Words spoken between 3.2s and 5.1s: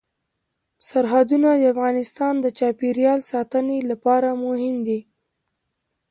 ساتنې لپاره مهم دي.